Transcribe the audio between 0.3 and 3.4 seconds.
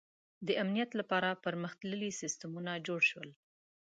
•د امنیت لپاره پرمختللي سیستمونه جوړ شول.